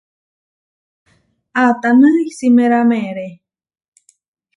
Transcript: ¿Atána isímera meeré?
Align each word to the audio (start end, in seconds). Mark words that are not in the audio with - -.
¿Atána 1.67 2.09
isímera 2.29 2.79
meeré? 2.91 3.29